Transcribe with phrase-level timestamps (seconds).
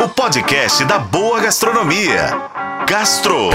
[0.00, 2.30] o podcast da boa gastronomia.
[2.88, 3.50] Gastro.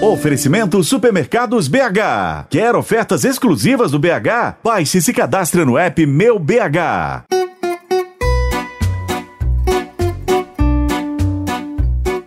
[0.00, 2.46] Oferecimento Supermercados BH.
[2.48, 4.56] Quer ofertas exclusivas do BH?
[4.64, 7.26] Baixe e se cadastre no app Meu BH.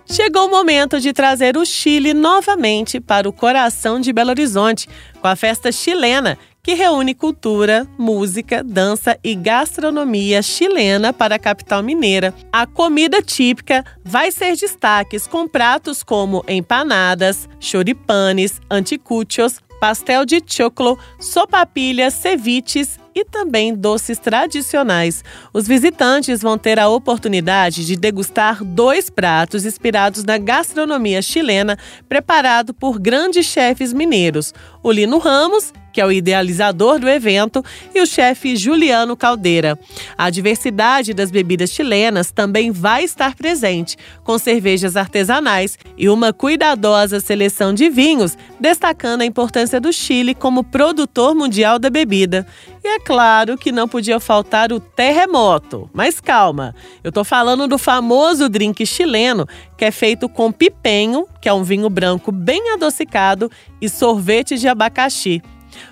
[0.05, 4.87] Chegou o momento de trazer o Chile novamente para o coração de Belo Horizonte,
[5.19, 11.81] com a festa chilena, que reúne cultura, música, dança e gastronomia chilena para a capital
[11.81, 12.33] mineira.
[12.51, 20.99] A comida típica vai ser destaques com pratos como empanadas, choripanes, anticuchos, pastel de choclo,
[21.19, 25.23] sopapilhas, ceviches e também doces tradicionais.
[25.51, 32.75] Os visitantes vão ter a oportunidade de degustar dois pratos inspirados na gastronomia chilena, preparado
[32.75, 34.53] por grandes chefes mineiros:
[34.83, 37.63] o Lino Ramos que é o idealizador do evento,
[37.93, 39.77] e o chefe Juliano Caldeira.
[40.17, 47.19] A diversidade das bebidas chilenas também vai estar presente, com cervejas artesanais e uma cuidadosa
[47.19, 52.45] seleção de vinhos, destacando a importância do Chile como produtor mundial da bebida.
[52.83, 55.89] E é claro que não podia faltar o terremoto.
[55.93, 61.47] Mas calma, eu estou falando do famoso drink chileno, que é feito com pipenho, que
[61.47, 65.41] é um vinho branco bem adocicado, e sorvete de abacaxi.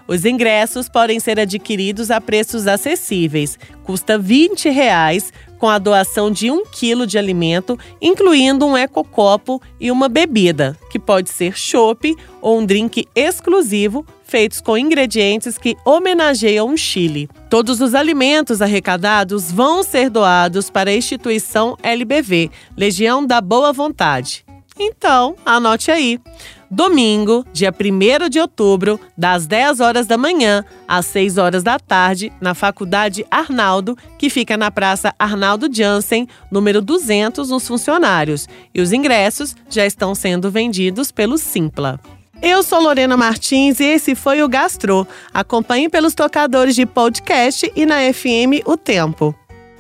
[0.08, 3.58] Os ingressos podem ser adquiridos a preços acessíveis.
[3.84, 9.92] Custa 20 reais, com a doação de um quilo de alimento, incluindo um ecocopo e
[9.92, 16.72] uma bebida, que pode ser chopp ou um drink exclusivo feitos com ingredientes que homenageiam
[16.72, 17.28] o Chile.
[17.50, 24.46] Todos os alimentos arrecadados vão ser doados para a instituição LBV, Legião da Boa Vontade.
[24.80, 26.20] Então, anote aí.
[26.72, 32.32] Domingo, dia 1 de outubro, das 10 horas da manhã às 6 horas da tarde,
[32.40, 38.48] na Faculdade Arnaldo, que fica na Praça Arnaldo Jansen, número 200, nos funcionários.
[38.74, 42.00] E os ingressos já estão sendo vendidos pelo Simpla.
[42.42, 45.08] Eu sou Lorena Martins e esse foi o Gastro.
[45.34, 49.36] Acompanhe pelos tocadores de podcast e na FM O Tempo.